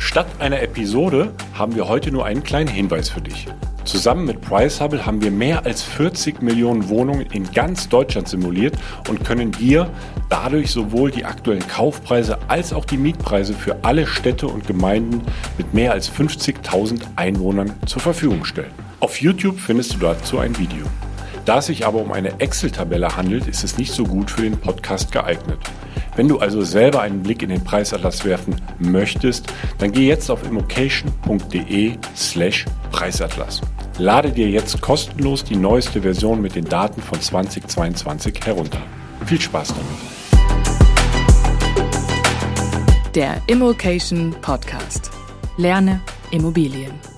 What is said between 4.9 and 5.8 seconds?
haben wir mehr